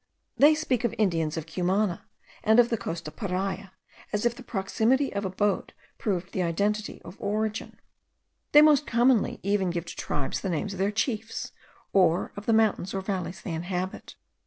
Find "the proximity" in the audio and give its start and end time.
4.33-5.13